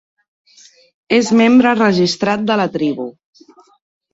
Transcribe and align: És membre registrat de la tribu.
És 1.17 1.29
membre 1.41 1.75
registrat 1.81 2.49
de 2.49 2.59
la 2.63 2.67
tribu. 2.79 3.07